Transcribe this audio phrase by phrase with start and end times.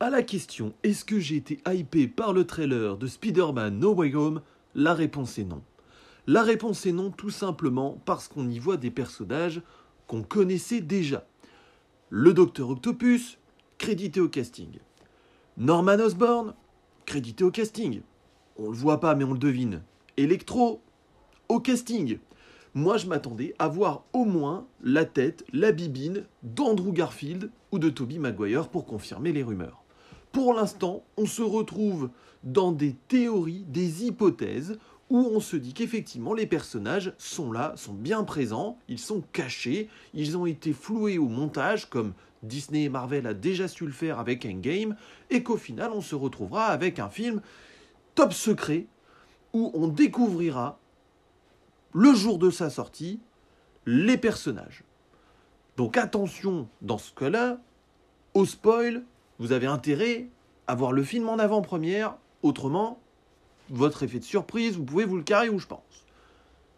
[0.00, 4.14] À la question est-ce que j'ai été hypé par le trailer de Spider-Man No Way
[4.14, 4.42] Home
[4.74, 5.62] La réponse est non.
[6.28, 9.60] La réponse est non tout simplement parce qu'on y voit des personnages
[10.06, 11.26] qu'on connaissait déjà.
[12.10, 13.38] Le Docteur Octopus,
[13.76, 14.78] crédité au casting.
[15.56, 16.54] Norman Osborn,
[17.04, 18.02] crédité au casting.
[18.56, 19.82] On le voit pas mais on le devine.
[20.16, 20.80] Electro,
[21.48, 22.18] au casting.
[22.74, 27.88] Moi je m'attendais à voir au moins la tête, la bibine d'Andrew Garfield ou de
[27.88, 29.82] Toby Maguire pour confirmer les rumeurs.
[30.32, 32.10] Pour l'instant, on se retrouve
[32.44, 34.78] dans des théories, des hypothèses,
[35.10, 39.88] où on se dit qu'effectivement les personnages sont là, sont bien présents, ils sont cachés,
[40.12, 42.12] ils ont été floués au montage, comme
[42.42, 44.96] Disney et Marvel a déjà su le faire avec Endgame,
[45.30, 47.40] et qu'au final on se retrouvera avec un film
[48.14, 48.86] top secret,
[49.54, 50.78] où on découvrira,
[51.92, 53.20] le jour de sa sortie,
[53.86, 54.84] les personnages.
[55.76, 57.58] Donc attention dans ce cas-là,
[58.34, 59.04] au spoil,
[59.38, 60.28] vous avez intérêt
[60.66, 63.00] à voir le film en avant-première, autrement,
[63.70, 66.04] votre effet de surprise, vous pouvez vous le carrer où je pense.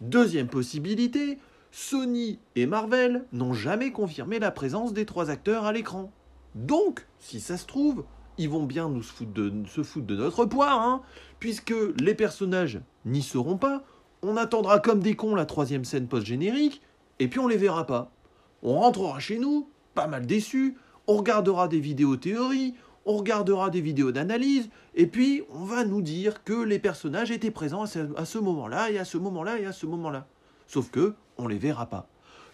[0.00, 1.38] Deuxième possibilité,
[1.70, 6.10] Sony et Marvel n'ont jamais confirmé la présence des trois acteurs à l'écran.
[6.54, 8.04] Donc, si ça se trouve,
[8.38, 9.32] ils vont bien nous se foutre
[10.06, 11.02] de, notre poire, hein,
[11.38, 13.84] puisque les personnages n'y seront pas.
[14.28, 16.82] On attendra comme des cons la troisième scène post-générique,
[17.20, 18.10] et puis on les verra pas.
[18.64, 23.80] On rentrera chez nous, pas mal déçus, on regardera des vidéos théories, on regardera des
[23.80, 28.38] vidéos d'analyse, et puis on va nous dire que les personnages étaient présents à ce
[28.38, 30.26] moment-là, et à ce moment-là, et à ce moment-là.
[30.66, 32.08] Sauf que on les verra pas.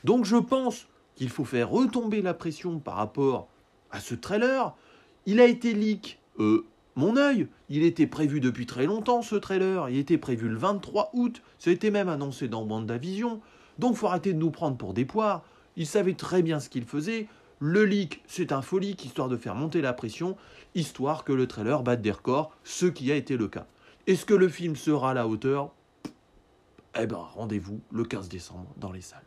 [0.04, 3.48] Donc je pense qu'il faut faire retomber la pression par rapport
[3.90, 4.76] à ce trailer.
[5.24, 9.88] Il a été leak, euh, mon œil, il était prévu depuis très longtemps ce trailer,
[9.88, 12.66] il était prévu le 23 août, ça a été même annoncé dans
[12.98, 13.40] Vision.
[13.78, 15.42] donc faut arrêter de nous prendre pour des poires.
[15.76, 19.36] Il savait très bien ce qu'il faisait, le leak, c'est un faux leak, histoire de
[19.38, 20.36] faire monter la pression,
[20.74, 23.66] histoire que le trailer batte des records, ce qui a été le cas.
[24.06, 25.72] Est-ce que le film sera à la hauteur?
[27.00, 29.22] Eh ben, rendez-vous le 15 décembre dans les salles.